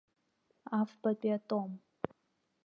Афбатәи 0.77 1.33
атом. 1.37 1.71